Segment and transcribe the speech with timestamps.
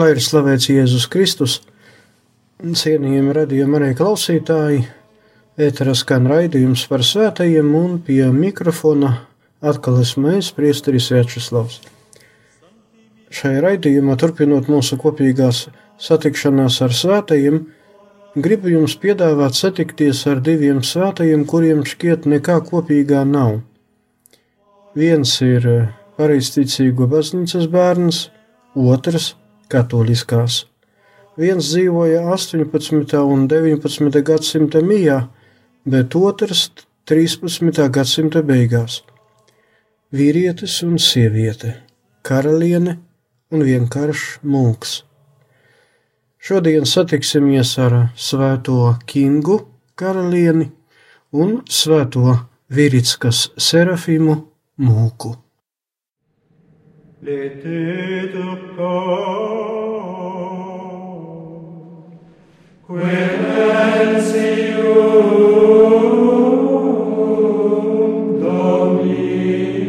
[0.00, 1.54] Lai ir slavēts Jēzus Kristus,
[2.62, 4.84] cienījami radījumi arī klausītāji,
[5.60, 9.10] ētera skan raidījums par svētajiem un pie mikrofona
[9.60, 11.82] atkal esmu es, priesteris Večeslavs.
[13.28, 15.66] Šai raidījumā, turpinot mūsu kopīgās
[16.00, 17.58] satikšanās ar svētajiem,
[18.40, 23.58] gribu jums piedāvāt satikties ar diviem svētajiem, kuriem šķiet nekā kopīgā nav.
[24.96, 25.68] Viens ir
[26.16, 28.30] pareizticīgo baznīcas bērns,
[28.72, 29.34] otrs
[29.70, 30.64] katoliskās.
[31.40, 33.20] Viens dzīvoja 18.
[33.24, 34.22] un 19.
[34.26, 35.20] gadsimta mijā,
[35.88, 36.68] bet otrs
[37.08, 37.86] 13.
[37.88, 39.00] gadsimta beigās.
[40.12, 41.76] Vīrietis un sieviete,
[42.26, 42.98] karaliene
[43.54, 45.00] un vienkāršs mūks.
[46.40, 49.58] Šodien satiksimies ar Svēto Kingu
[49.94, 50.70] karalieni
[51.36, 52.38] un Svēto
[52.72, 54.36] Viritskas serafimu
[54.80, 55.34] mūku.
[57.22, 59.70] l'été de corps.
[62.86, 64.40] Quemensium
[68.40, 69.79] Domini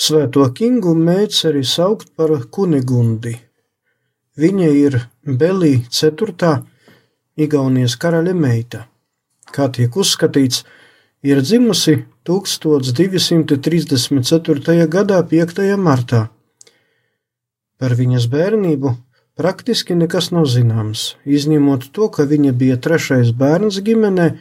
[0.00, 3.34] Svēto Kingu mēdz arī saukt par Kunigundi.
[4.40, 4.96] Viņa ir
[5.40, 6.64] Belī IV.
[7.36, 8.88] Igaunijas karaļa meita.
[9.52, 10.64] Kā tiek uzskatīts,
[11.20, 14.88] ir dzimusi 1234.
[14.94, 15.76] gadā 5.
[15.76, 16.32] martā.
[17.76, 18.96] Par viņas bērnību
[19.36, 24.32] praktiski nekas nav zināms, izņemot to, ka viņa bija trešais bērns ģimenē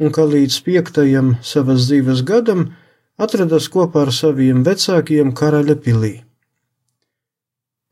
[0.00, 2.72] un ka līdz piektajam savas dzīves gadam
[3.16, 6.14] atradās kopā ar saviem vecākiem karaļa pilī.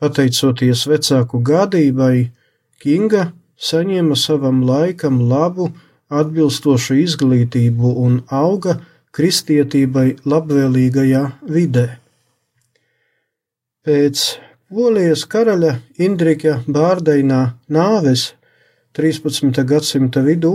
[0.01, 2.31] Pateicoties vecāku gādībai,
[2.85, 5.71] Kinga saņēma savam laikam labu
[6.13, 8.77] atbilstošu izglītību un auga
[9.15, 11.23] kristietībai labvēlīgajā
[11.55, 11.87] vidē.
[13.85, 14.25] Pēc
[14.75, 17.41] Polijas karaļa Indrika Bārdeinā
[17.71, 18.33] nāves
[18.99, 19.63] 13.
[19.71, 20.55] gadsimta vidū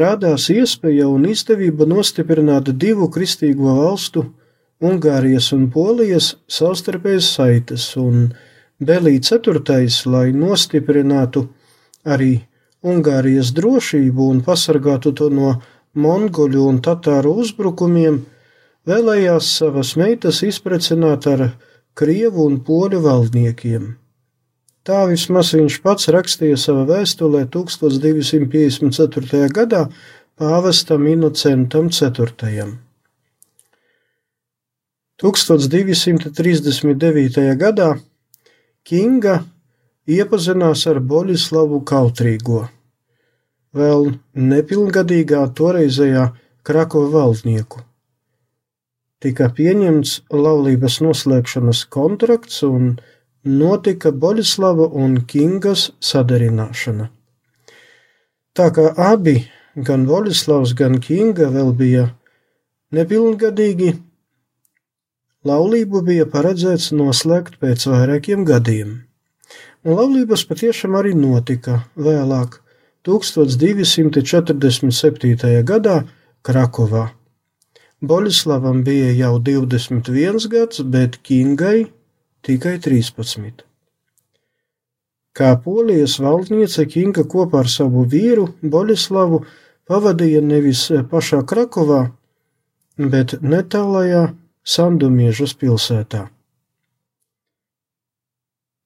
[0.00, 4.24] radās iespēja un izdevība nostiprināt divu kristīgo valstu,
[4.82, 8.32] Ungārijas un Polijas savstarpējas saites, un
[8.82, 9.60] Belī IV,
[10.10, 11.44] lai nostiprinātu
[12.02, 12.32] arī
[12.82, 15.52] Ungārijas drošību un pasargātu to no
[15.94, 18.24] mongoļu un tatāru uzbrukumiem,
[18.88, 21.52] vēlējās savas meitas izprecināt ar
[21.94, 24.01] krievu un poļu valdniekiem.
[24.82, 29.46] Tā vismaz viņš pats rakstīja savā vēstulē 1254.
[29.54, 29.84] gadā
[30.34, 32.66] pāvestam Inocentam IV.
[35.22, 37.54] 1239.
[37.60, 37.94] gadā
[38.82, 39.46] Kinga
[40.10, 42.66] iepazinās ar Boļislavu Kautrīgo,
[43.70, 46.34] vēl nepilngadīgā toreizējā
[46.66, 47.86] Krakova valdnieku.
[49.22, 52.98] Tika pieņemts laulības noslēgšanas kontrakts un
[53.44, 57.10] notika Boļislava un Kingas sadarināšana.
[58.52, 62.14] Tā kā abi, gan Boļislavs, gan Kinga, vēl bija
[62.92, 63.94] nepilngadīgi,
[65.48, 69.02] laulību bija paredzēts noslēgt pēc vairākiem gadiem.
[69.82, 72.62] Un laulības patiešām arī notika vēlāk,
[73.02, 75.66] 1247.
[75.66, 76.06] gadā
[76.46, 77.10] Krakovā.
[78.02, 81.86] Boļislavam bija jau 21 gads, bet Kingai
[82.42, 83.62] tikai 13.
[85.32, 89.38] Kā polijas valdniece Kinga kopā ar savu vīru Boļislavu
[89.88, 92.02] pavadīja nevis pašā Krakovā,
[92.98, 94.26] bet netālajā
[94.62, 96.26] Sandumiežas pilsētā.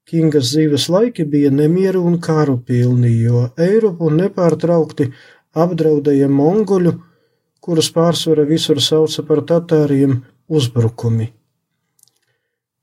[0.06, 5.08] Kingas dzīves laiki bija nemieru un kāru pilni, jo Eiropu nepārtraukti
[5.64, 6.92] apdraudēja mongoļu,
[7.58, 11.32] kurus pārsvarā visur sauca par tatāriem, uzbrukumi.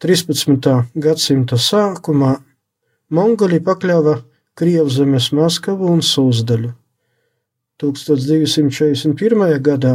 [0.03, 0.57] 13.
[0.99, 2.33] gadsimta sākumā
[3.15, 4.17] Mongoļi pakļāva
[4.59, 6.73] Krievzemes Maskavu un Sūzdaļu.
[7.79, 9.45] 1241.
[9.63, 9.93] gadā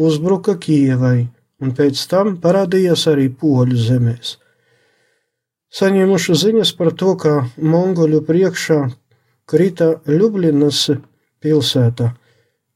[0.00, 1.26] uzbruka Kijevai,
[1.60, 4.30] un pēc tam parādījās arī Poļu zemēs.
[5.76, 8.78] Saņēmuši ziņas par to, ka Mongoļu priekšā
[9.44, 10.86] krita Ljubljanas
[11.44, 12.14] pilsēta,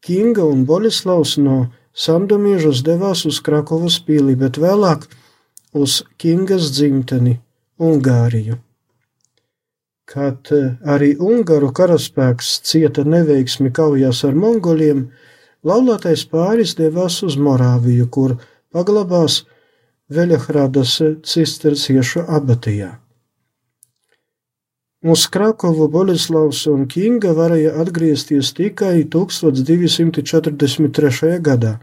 [0.04, 1.62] Kinga un Boļislavs no
[1.96, 5.08] Sandomiežas devās uz Krakovas pīli, bet vēlāk
[5.72, 7.40] uz Kingas dzimteni,
[7.78, 8.56] Ungāriju.
[10.08, 15.10] Kad eh, arī Ungaru karaspēks cieta neveiksmi kaujās ar mongoļiem,
[15.68, 18.36] laulātais pāris devās uz Morāviju, kur
[18.72, 19.44] paglabās
[20.08, 22.98] Veļahrādas cisterciešu abatijā.
[25.04, 31.38] Uz Krakovu Boļislavs un Kinga varēja atgriezties tikai 1243.
[31.38, 31.78] gadā.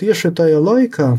[0.00, 1.18] Tieši tajā laikā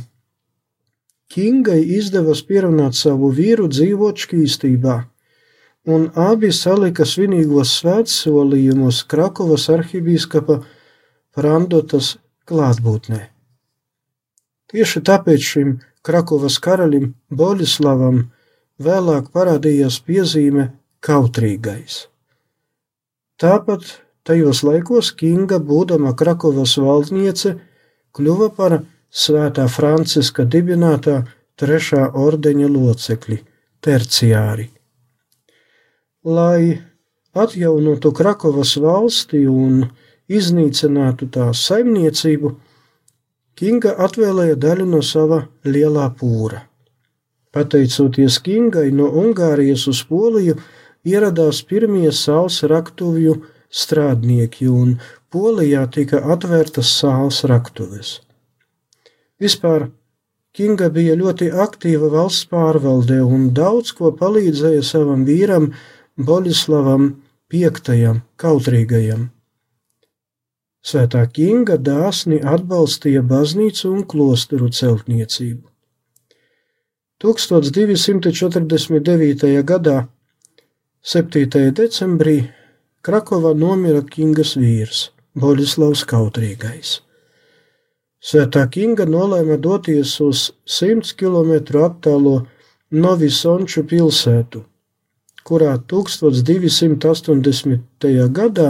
[1.34, 4.96] Kingai izdevās pierunāt savu vīru dzīvot šķīstībā,
[5.94, 10.62] un abi salika svinīgos svētsolījumus Krakovas arhibīskapa
[11.36, 12.16] Frandotas
[12.48, 13.22] klātbūtnē.
[14.72, 15.78] Tieši tāpēc šim
[16.08, 18.24] Krakovas karalim Boļislavam
[18.84, 20.70] vēlāk parādījās piezīme
[21.04, 22.06] kautrīgais.
[23.38, 23.84] Tāpat
[24.28, 27.58] tajos laikos Kinga, būdama Krakovas valdniece,
[28.18, 28.80] kļuva par
[29.12, 31.24] svētā Franciska dibinātā
[31.58, 33.40] trešā ordeņa locekļi,
[33.82, 34.70] terciāri.
[36.28, 36.78] Lai
[37.38, 39.86] atjaunotu Krakovas valsti un
[40.28, 42.56] iznīcinātu tās saimniecību,
[43.58, 46.60] Kinga atvēlēja daļu no sava lielā pūra.
[47.50, 50.60] Pateicoties Kingai no Ungārijas uz Poliju,
[51.02, 53.34] ieradās pirmie sāls raktuvju
[53.74, 55.00] strādnieki, un
[55.34, 58.20] Polijā tika atvērtas sāls raktuves.
[59.42, 59.90] Vispār
[60.58, 65.74] Kinga bija ļoti aktīva valsts pārvaldē un daudz ko palīdzēja savam vīram
[66.18, 67.22] Boļislavam
[67.54, 67.70] V.
[68.42, 69.30] kautrīgajam.
[70.82, 75.70] Svētā Kinga dāsni atbalstīja baznīcu un klosteru celtniecību.
[77.22, 79.64] 1249.
[79.64, 80.08] gadā,
[81.02, 81.72] 7.
[81.72, 82.50] decembrī,
[83.02, 87.07] Krakovā nomira Kingas vīrs Boļislavs Kautrīgais.
[88.18, 91.52] Svētā Kinga nolēma doties uz 100 km
[91.86, 92.48] attālo
[92.90, 94.64] Novisonču pilsētu,
[95.46, 97.80] kurā 1280.
[98.40, 98.70] gadā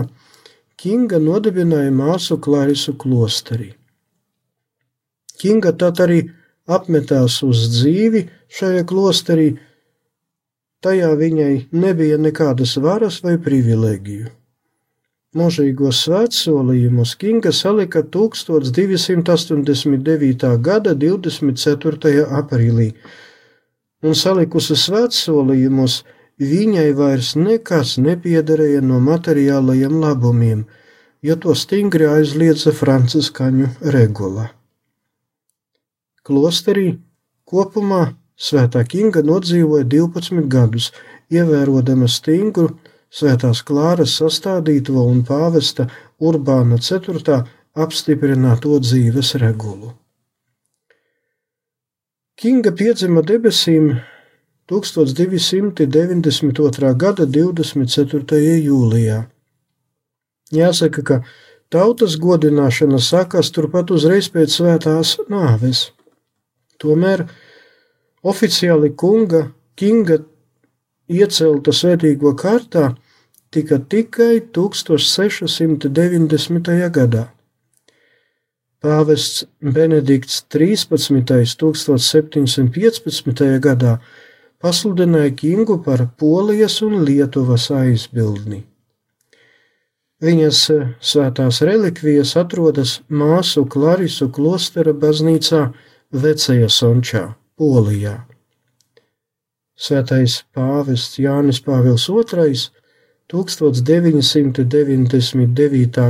[0.77, 3.74] Kinga nodibināja māsu Klarisu klosteri.
[5.39, 6.20] Kinga tad arī
[6.68, 9.58] apmetās uz dzīvi šajā klosterī,
[10.84, 14.27] tajā viņai nebija nekādas varas vai privilēģiju.
[15.38, 20.48] Mūžīgos svētsolījumus Kinga salika 1289.
[20.67, 22.25] gada 24.
[22.39, 22.88] aprīlī,
[24.01, 25.94] un salikusi svētsolījumus
[26.41, 30.65] viņai vairs nekas nepiederēja no materiālajiem labumiem,
[31.22, 33.67] jo to stingri aizliedza franciskaņu
[33.98, 34.46] regula.
[36.25, 36.88] Klosterī
[37.46, 38.03] kopumā
[38.38, 40.91] Svētā Kinga nodzīvoja 12 gadus,
[41.34, 42.70] ievērojama stingru
[43.10, 45.88] Svētās Klāras sastādīto un pāvesta
[46.20, 47.44] Urbāna IV
[47.78, 49.94] apstiprināto dzīves regulu.
[52.38, 53.96] Kinga piedzima debesīm
[54.70, 56.94] 1292.
[57.02, 58.38] gada 24.
[58.68, 59.20] jūlijā.
[60.54, 61.24] Jāsaka, ka
[61.74, 65.80] tautas godināšana sākās turpat uzreiz pēc svētās nāves.
[66.78, 67.26] Tomēr
[68.24, 70.18] oficiāli kunga Kinga
[71.08, 72.96] iecelta svētīgo kārtā
[73.52, 76.90] tika tikai 1690.
[76.94, 77.28] gadā.
[78.84, 81.56] Pāvests Benedikts 13.
[81.58, 83.60] 1715.
[83.60, 84.00] gadā
[84.62, 88.64] pasludināja Kingu par Polijas un Lietuvas aizbildni.
[90.22, 95.74] Viņas eh, svētās relikvijas atrodas māsu Klarisu klostera baznīcā
[96.14, 98.28] Vecajā Sončā, Polijā.
[99.77, 102.57] Svētais pāvests Jānis Pāvils II
[103.29, 104.65] 1999.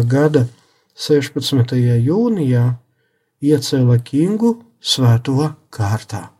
[0.07, 0.47] gada
[0.95, 1.75] 16.
[2.07, 2.79] jūnijā
[3.43, 6.36] iecēla Kingu svēto kārtā.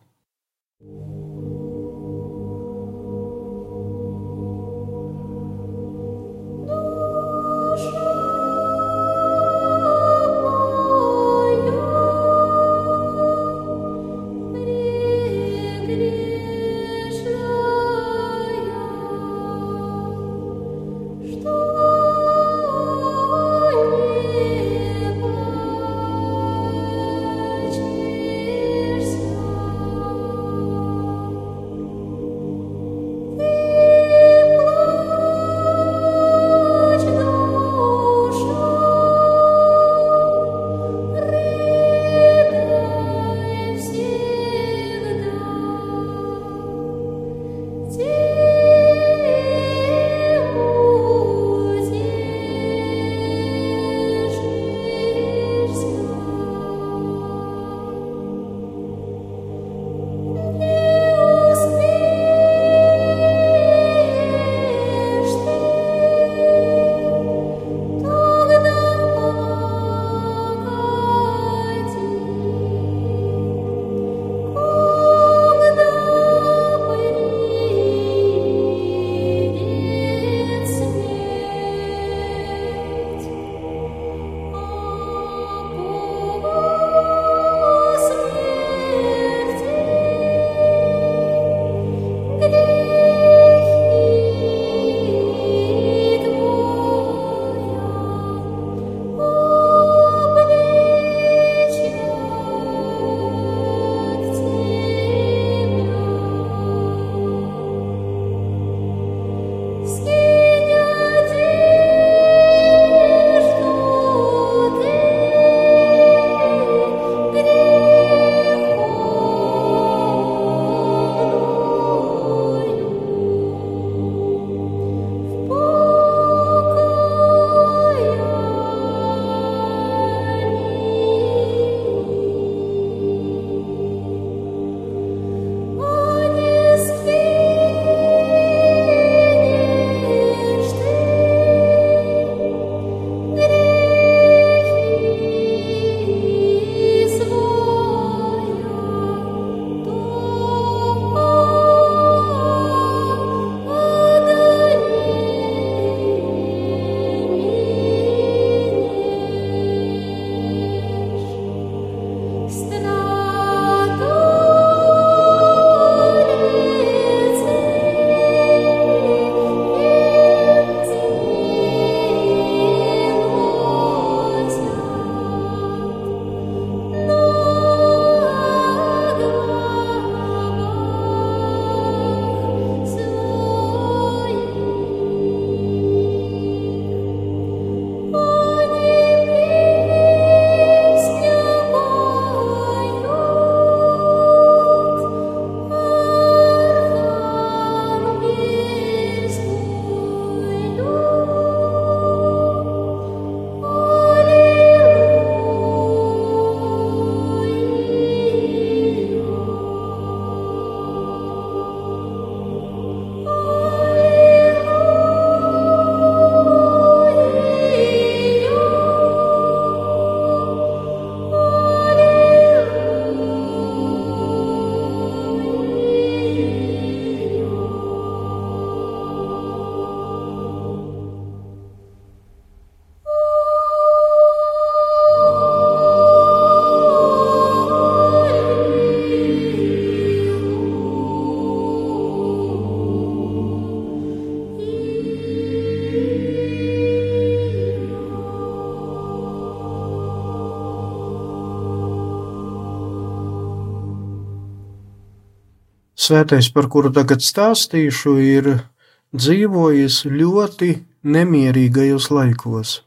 [256.08, 258.64] Svētais, par kuru tagad stāstīšu, ir
[259.12, 262.80] dzīvojis ļoti nemierīgajos laikos.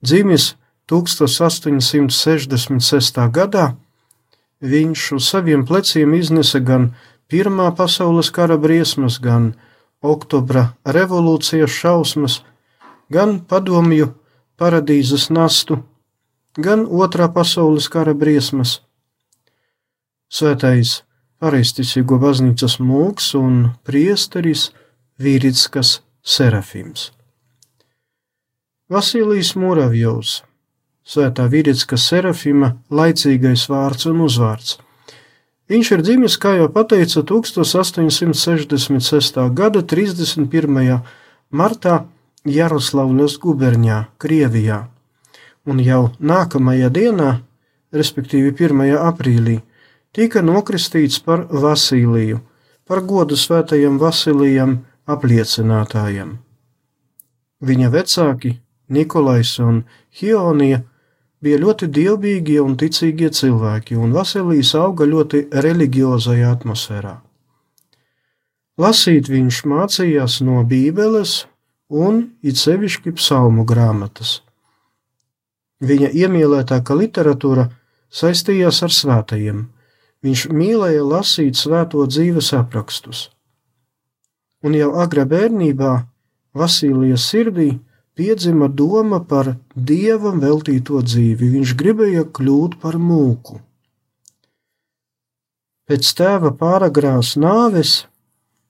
[0.00, 0.56] Dzimis
[0.88, 3.20] 1866.
[3.36, 3.76] gadā,
[4.64, 6.96] viņš uz saviem pleciem iznesa gan
[7.28, 9.52] Pirmā pasaules kara briesmas, gan
[10.00, 12.40] Oktobra revolūcijas šausmas,
[13.12, 14.16] gan padomju
[14.56, 15.84] paradīzes nastu,
[16.56, 18.80] gan Otrā pasaules kara briesmas.
[20.32, 21.05] Svētais
[21.42, 24.70] pareizticīgo baznīcas mūks un priesteris
[25.20, 27.10] Vīritskas Serafims.
[28.90, 30.42] Vasilijs Muravjovs,
[31.06, 34.78] Svētā Vīritska Serafima laicīgais vārds un uzvārds.
[35.70, 39.50] Viņš ir dzimis, kā jau teica, 1866.
[39.54, 41.00] gada 31.
[41.50, 42.04] martā
[42.46, 44.86] Jaroslavļas guberņā, Krievijā,
[45.66, 47.42] un jau nākamajā dienā,
[47.90, 48.94] respektīvi 1.
[49.02, 49.65] aprīlī,
[50.16, 52.40] tika nokristīts par Vasiliju,
[52.88, 56.38] par godu svētajam Vasilijam apliecinātājam.
[57.60, 58.56] Viņa vecāki,
[58.88, 59.82] Nikolais un
[60.16, 60.82] Hionija,
[61.42, 67.14] bija ļoti dievbijīgie un ticīgie cilvēki, un Vasilijs auga ļoti reliģiozajā atmosfērā.
[68.80, 71.46] Lasīt viņš mācījās no Bībeles
[71.88, 74.40] un it sevišķi psalmu grāmatas.
[75.80, 77.70] Viņa iemīlētākā literatūra
[78.12, 79.64] saistījās ar svētajiem,
[80.24, 83.28] Viņš mīlēja lasīt svēto dzīves aprakstus.
[84.64, 85.92] Un jau agrā bērnībā
[86.56, 87.68] Vasilijas sirdī
[88.16, 91.52] piedzima doma par dievam veltīto dzīvi.
[91.58, 93.60] Viņš gribēja kļūt par mūku.
[95.86, 98.06] Pēc tēva pāragrās nāves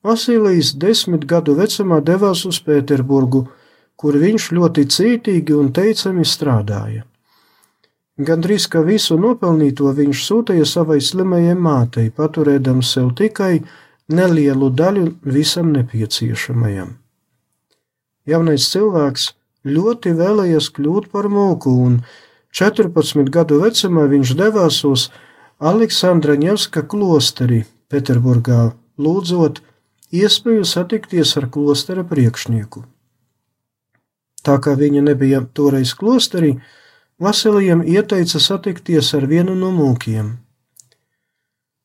[0.05, 3.47] Vasilijs desmit gadu vecumā devās uz Pēterburgu,
[3.97, 7.01] kur viņš ļoti cītīgi un teicami strādāja.
[8.17, 13.59] Gandrīz ka visu nopelnīto viņš sūtīja savai slimajai mātei, paturēdams sev tikai
[14.09, 16.95] nelielu daļu visam nepieciešamajam.
[18.27, 19.27] Jaunais cilvēks
[19.67, 22.01] ļoti vēlējies kļūt par mūku, un
[22.57, 25.07] 14 gadu vecumā viņš devās uz
[25.61, 29.61] Aleksandra Ņevska klosteri Peterburgā, lūdzot
[30.09, 32.83] iespēju satikties ar klostera priekšnieku.
[34.41, 36.55] Tā kā viņa nebija toreiz klosterī,
[37.17, 40.35] Vasilijam ieteica satikties ar vienu no mūkiem.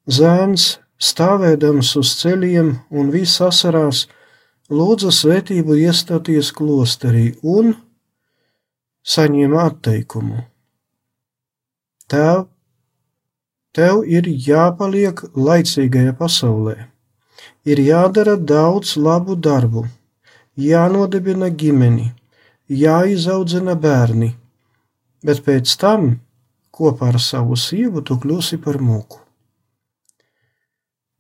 [0.05, 0.65] Zēns,
[1.01, 4.03] stāvēdams uz ceļiem un viss asarās,
[4.69, 7.73] lūdza svētību iestāties klosterī un
[9.15, 10.43] saņēma atteikumu.
[12.13, 12.45] Tēv,
[13.73, 16.77] tev ir jāpaliek laicīgajā pasaulē,
[17.65, 19.87] ir jādara daudz labu darbu,
[20.61, 22.11] jānodibina ģimeni,
[22.69, 24.35] jāizaudzina bērni
[25.27, 26.17] bet pēc tam
[26.73, 29.21] kopā ar savu sievu tu kļūsi par mūku.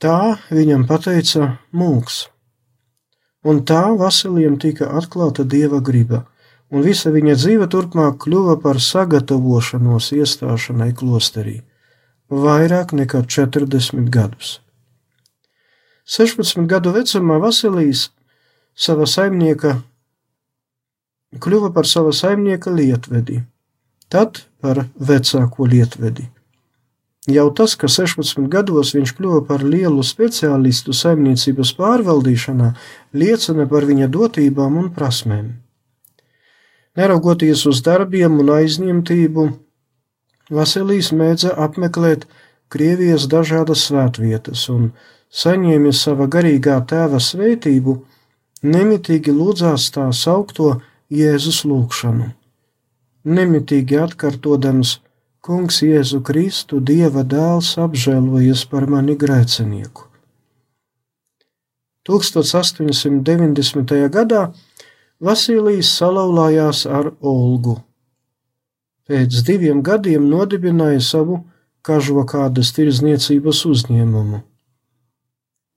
[0.02, 2.24] Tā viņam pateica mūks,
[3.46, 6.24] un tā Vasilijam tika atklāta dieva griba,
[6.72, 11.60] un visa viņa dzīve turpmāk kļuva par sagatavošanos iestāšanai klosterī,
[12.32, 14.58] vairāk nekā 40 gadus.
[16.08, 18.08] 16 gadu vecumā Vasilijs
[18.74, 19.76] sava saimnieka
[21.38, 23.38] kļuva par sava saimnieka lietvedi
[24.12, 26.28] tad par vecāko lietvedi.
[27.30, 32.72] Jau tas, ka 16 gados viņš kļuva par lielu speciālistu saimniecības pārvaldīšanā,
[33.14, 35.52] liecina par viņa dotībām un prasmēm.
[36.98, 39.50] Neraugoties uz darbiem un aizņemtību,
[40.52, 42.26] Vasilijs mēdza apmeklēt
[42.72, 44.90] Krievijas dažādas svētvietas un
[45.32, 47.96] saņēmis sava garīgā tēva svētību,
[48.66, 50.74] nemitīgi lūdzās tā saukto
[51.08, 52.32] Jēzus lūgšanu
[53.24, 55.00] nemitīgi atkārtodams:
[55.42, 60.12] Kungs, Jēzu Kristu, Dieva dēls, apžēlojies par mani grēcinieku.
[62.06, 64.10] 1890.
[64.10, 64.52] gadā
[65.22, 67.76] Vasilijs salauzās ar Olgu.
[69.06, 71.44] Pēc diviem gadiem nodibināja savu
[71.86, 74.38] kažokādas tirzniecības uzņēmumu.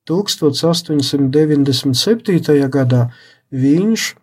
[0.09, 2.69] 1897.
[2.77, 3.01] gadā
[3.49, 4.15] viņš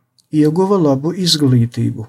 [0.42, 2.06] ieguva labu izglītību.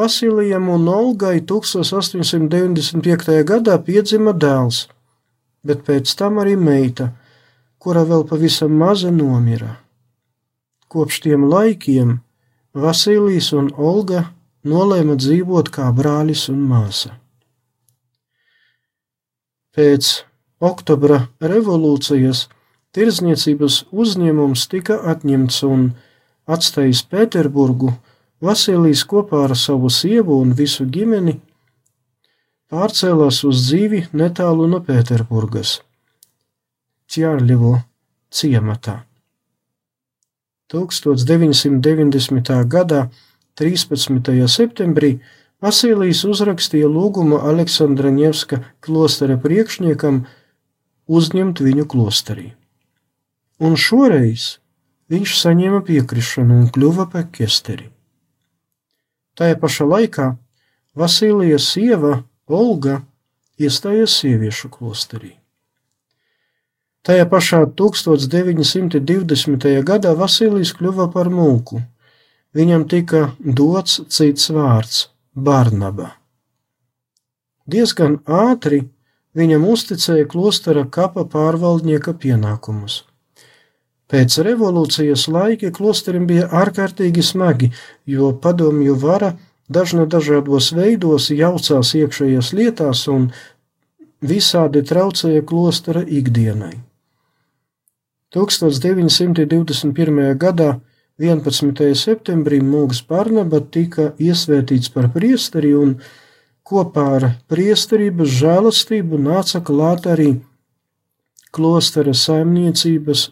[0.00, 3.44] Vasilijam un Olgai 1895.
[3.44, 4.88] gadā piedzima dēls,
[5.60, 7.10] bet pēc tam arī meita,
[7.76, 9.76] kura vēl pavisam maza nomira.
[10.88, 12.16] Kopš tiem laikiem
[12.72, 14.32] Vasilijs un Olga
[14.64, 17.12] nolēma dzīvot kā brālis un māsa.
[19.76, 20.24] Pēc
[20.64, 22.46] Oktobra revolūcijas
[22.96, 25.90] tirzniecības uzņēmums tika atņemts un
[26.48, 27.92] atstājis Pēterburgu
[28.40, 31.34] Vasilijs kopā ar savu sievu un visu ģimeni
[32.72, 35.74] pārcēlās uz dzīvi netālu no Pēterburgas.
[37.12, 37.74] Ķārļevo
[38.32, 39.02] ciematā.
[40.72, 42.56] 1990.
[42.76, 43.02] gada
[43.60, 44.32] 13.
[44.48, 45.12] septembrī
[45.60, 50.22] Vasilijs uzrakstīja lūgumu Aleksandra Ņevska klostera priekšniekam
[51.10, 52.48] uzņemt viņu klosterī.
[53.60, 54.54] Un šoreiz
[55.12, 57.90] viņš saņēma piekrišanu un kļuva par kesteri.
[59.40, 60.24] Tajā pašā laikā
[61.00, 62.98] Vasilijas sieva Olga
[63.56, 65.30] iestājās sieviešu klosterī.
[67.08, 69.64] Tajā pašā 1920.
[69.88, 71.80] gadā Vasilijs kļuva par mūku.
[72.52, 76.10] Viņam tika dots cits vārds Barnaba.
[77.64, 78.82] Diezgan ātri
[79.32, 83.04] viņam uzticēja klostera kapa pārvaldnieka pienākumus.
[84.10, 87.70] Pēc revolūcijas laiki klosterim bija ārkārtīgi smagi,
[88.06, 89.36] jo padomju vara
[89.70, 93.30] dažna dažādos veidos jaucās iekšējās lietās un
[94.20, 96.74] visādi traucēja klostera ikdienai.
[98.34, 100.38] 1921.
[100.38, 100.70] gadā
[101.20, 101.94] 11.
[101.98, 105.96] septembrī Mūks Barnaba tika iesvētīts par priesteri un
[106.66, 110.30] kopā ar priesterības žēlastību nāca klāt arī
[111.50, 113.30] klostera saimniecības,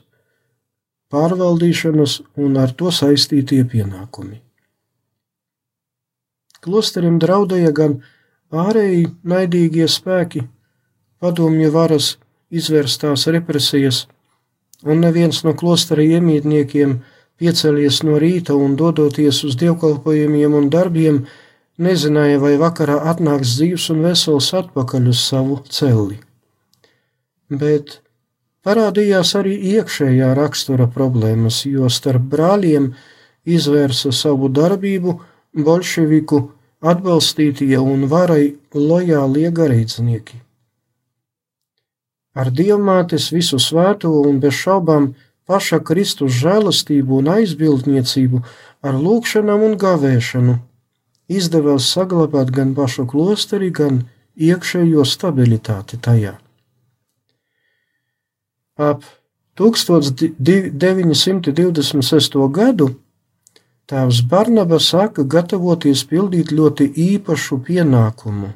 [1.13, 4.41] pārvaldīšanas un ar to saistītie pienākumi.
[6.65, 7.99] Klosterim draudēja gan
[8.53, 10.43] ārēji naidīgie spēki,
[11.23, 12.17] padomju varas
[12.51, 14.07] izvērstās represijas,
[14.85, 16.99] un neviens no klostera iemītniekiem
[17.39, 21.23] piecelies no rīta un dodoties uz dievkalpojumiem un darbiem,
[21.79, 26.19] nezināja, vai vakarā atnāks dzīves un vesels atpakaļ uz savu celi.
[27.49, 28.01] Bet
[28.67, 32.93] parādījās arī iekšējā rakstura problēmas, jo starp brāļiem
[33.49, 35.19] izvērsa savu darbību
[35.55, 36.43] bolševiku
[36.81, 40.43] atbalstītie un varai lojālie garīdznieki.
[42.39, 45.13] Ar dievmātes visu svēto un bez šaubām
[45.49, 48.43] paša Kristus žēlastību un aizbildniecību
[48.87, 50.59] ar lūgšanām un gavēšanu
[51.29, 54.05] izdevās saglabāt gan pašu klosteri, gan
[54.37, 56.37] iekšējo stabilitāti tajā.
[58.79, 59.03] Ap
[59.59, 62.39] 1926.
[62.55, 62.87] gadu
[63.91, 68.55] tēvs Barnaba sāka gatavoties pildīt ļoti īpašu pienākumu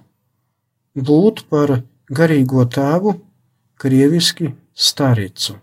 [1.09, 3.19] -būt par garīgo tēvu,
[3.83, 5.57] krieviski staricu.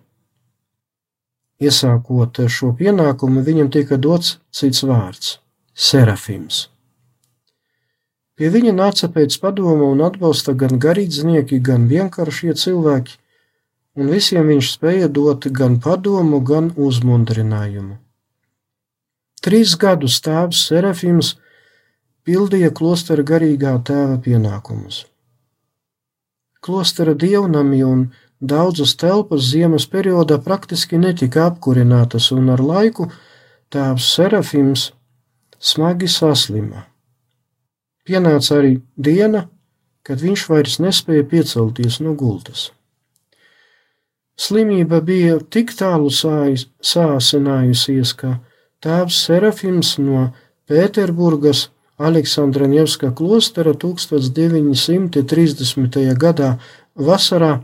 [1.61, 5.37] Iesākot šo pienākumu, viņam tika dots cits vārds-
[5.87, 6.67] Serafims.
[8.35, 13.17] Pie viņa nāca pēc padoma un atbalsta gan garīdznieki, gan vienkāršie cilvēki,
[14.07, 17.97] visiem viņš spēja dot gan padomu, gan uzmundrinājumu.
[19.43, 21.35] Trīs gadus tēvs Serafims
[22.23, 25.05] pildīja klostera garīgā tēva pienākumus.
[26.63, 28.09] Klostera dievnami un
[28.39, 33.09] Daudzas telpas ziemas periodā praktiski netika apkurinātas, un ar laiku
[33.67, 34.85] tēvs Serafims
[35.59, 36.85] smagi saslima.
[38.07, 39.49] Pienāca arī diena,
[40.07, 42.69] kad viņš vairs nespēja piecelties no gultas.
[44.39, 48.39] Slimība bija tik tālu sāsinājusies, ka
[48.79, 50.31] tēvs Serafims no
[50.69, 51.65] Pēterburgas
[51.99, 56.15] Aleksandra Nevska klostera 1930.
[56.15, 56.55] gadā
[56.95, 57.59] vasarā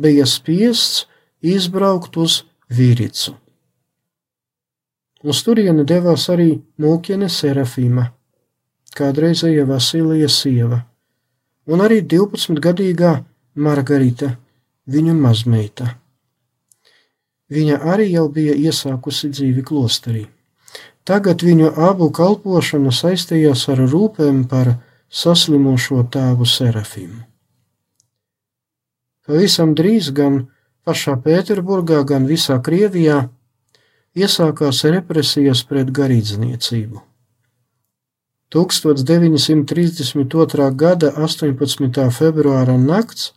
[0.00, 1.04] bija spiests
[1.44, 3.36] izbraukt uz Vīricu.
[5.24, 8.12] Uz turieni devās arī mūkiene Serafīma,
[8.96, 10.88] kādreizēja Vasilija sieva,
[11.68, 13.12] un arī 12-gadīgā
[13.60, 14.40] Margarita,
[14.88, 16.03] viņu mazmeita.
[17.54, 20.24] Viņa arī jau bija iesākusi dzīvi klosterī.
[21.04, 24.74] Tagad viņu abu kalpošana saistījās ar rūpēm par
[25.12, 27.22] saslimošo tēvu Serafīmu.
[29.24, 30.46] Pavisam drīz gan
[30.84, 33.28] pašā Pēterburgā, gan visā Krievijā
[34.14, 37.02] iesākās represijas pret garīdzniecību.
[38.54, 40.70] 1932.
[40.78, 42.10] gada 18.
[42.14, 43.34] februāra nakts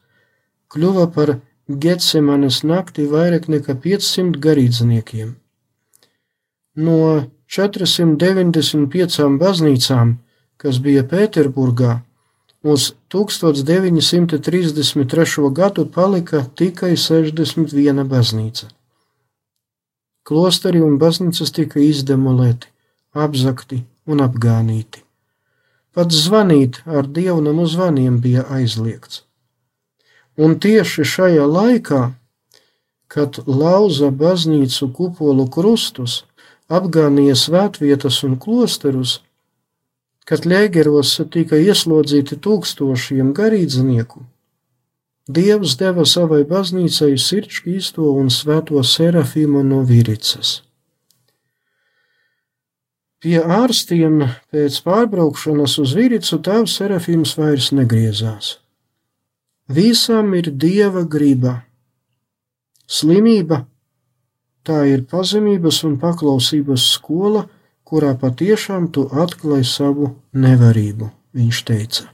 [0.69, 5.35] kļuva par Getsemanes nakti vairāk nekā 500 garīdzniekiem.
[6.77, 6.97] No
[7.47, 10.17] 495 baznīcām,
[10.57, 12.01] kas bija Pēterburgā,
[12.63, 15.53] Uz 1933.
[15.53, 18.67] gadu palika tikai 61 baznīca.
[20.27, 22.67] Klosteri un baznīcas tika izdemolēti,
[23.13, 25.03] apzakti un apgānīti.
[25.93, 29.26] Pat zvanīt ar dievnamu zvaniem bija aizliegts.
[30.37, 32.01] Un tieši šajā laikā,
[33.07, 36.23] kad lauza baznīcu kupolu krustus,
[36.69, 39.19] apgānīja svētvietas un klosterus,
[40.27, 44.25] kad Lēgeros tika ieslodzīti tūkstošiem garīdznieku,
[45.27, 50.61] Dievs deva savai baznīcai sirdskrīsto un svēto serafīmu no Viricas.
[53.19, 54.21] Pie ārstiem
[54.53, 58.53] pēc pārbraukšanas uz Viricu tēvs serafīms vairs negriezās.
[59.67, 61.65] Visam ir dieva griba.
[62.87, 63.65] Slimība
[64.63, 67.41] tā ir pazemības un paklausības skola,
[67.83, 72.07] kurā patiešām tu atklāji savu nevarību, viņš teica.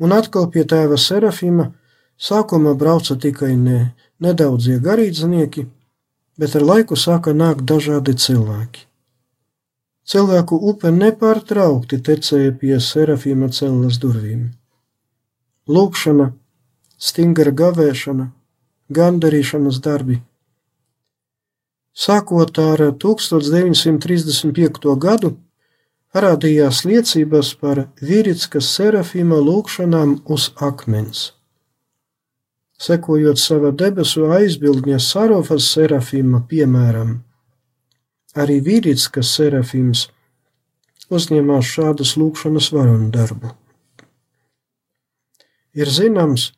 [0.00, 1.68] Un atkal pie tēva Serafima
[2.16, 3.92] sākumā brauca tikai ne,
[4.24, 5.68] nedaudzie garīdznieki,
[6.40, 8.88] bet ar laiku sāka nākt dažādi cilvēki.
[10.08, 14.52] Cilvēku upe nepārtraukti tecēja pie Serafima celles durvīm
[15.68, 16.32] lūkšana,
[16.98, 18.30] stingra gavēšana,
[18.92, 20.20] gandarīšanas darbi.
[21.94, 24.96] Sākot ar 1935.
[24.98, 25.36] gadu,
[26.12, 31.32] parādījās liecības par Vīritskas serafīma lūkšanām uz akmens.
[32.78, 37.22] Sekojot sava debesu aizbildņa Sarofas serafīma piemēram,
[38.34, 40.08] arī Vīritskas serafīms
[41.14, 43.63] uzņēmās šādas lūkšanas varonu darbu.
[45.74, 46.52] Ir zināms,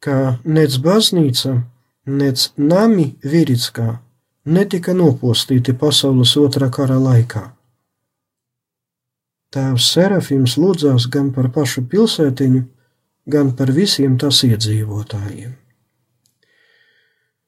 [0.00, 1.62] ka nec baznīca,
[2.06, 3.98] nec nami Virickā
[4.46, 7.52] netika nopostīti pasaules otrā kara laikā.
[9.54, 12.62] Tēvs Serafims lūdzās gan par pašu pilsētiņu,
[13.26, 15.52] gan par visiem tās iedzīvotājiem.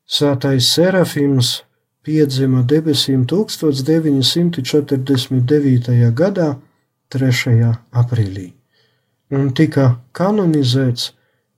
[0.09, 1.63] Svētais Serafims
[2.03, 6.13] piedzima debesīm 1949.
[6.17, 6.57] gadā
[7.13, 7.77] 3.
[7.93, 8.58] aprīlī
[9.35, 11.13] un tika kanonizēts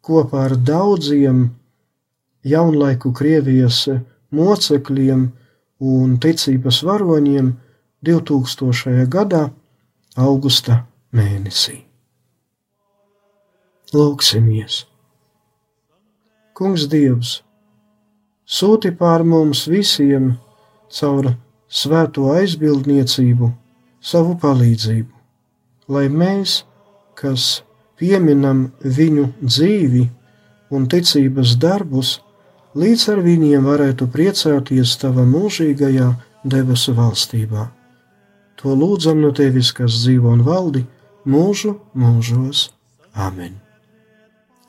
[0.06, 1.42] kopā ar daudziem
[2.46, 3.84] jaunlaiku Krievijas
[4.34, 5.26] mocekļiem
[5.80, 7.52] un ticības varoņiem
[8.06, 9.06] 2000.
[9.12, 9.48] gadā,
[10.16, 11.80] augusta mēnesī.
[13.92, 14.84] Lūksimies!
[16.54, 17.40] Kungs Dievs,
[18.44, 20.34] sūti pār mums visiem
[20.92, 21.30] caur
[21.70, 23.48] svēto aizbildniecību
[24.00, 25.12] savu palīdzību,
[25.94, 26.60] lai mēs,
[27.20, 27.62] kas
[28.00, 30.06] pieminam viņu dzīvi
[30.72, 32.18] un ticības darbus,
[32.78, 36.08] līdz ar viņiem varētu priecāties tavā mūžīgajā
[36.44, 37.68] debesu valstībā.
[38.60, 40.84] To lūdzam no tevis, kas dzīvo un valdi
[41.28, 42.68] mūžu mūžos.
[43.16, 43.56] Āmen!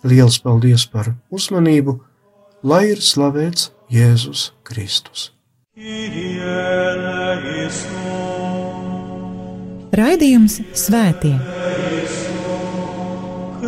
[0.07, 1.99] Liels paldies par uzmanību,
[2.65, 5.29] lai ir slavēts Jēzus Kristus!
[9.91, 11.60] Raidījums Svētie!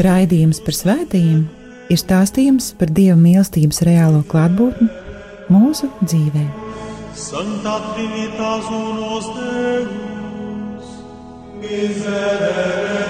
[0.00, 1.42] Raidījums par svētījumiem
[1.92, 4.88] ir stāstījums par Dieva mīlestības reālo klātbūtni
[5.52, 6.44] mūsu dzīvē.
[7.20, 10.94] Santa Trinitas unos Deus,
[11.60, 13.00] miserere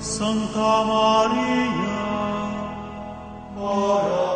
[0.00, 1.98] Santa Maria,
[3.58, 4.33] ora